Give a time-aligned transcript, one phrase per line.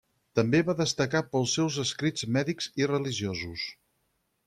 [0.37, 3.73] També va destacar pels seus escrits mèdics i religiosos.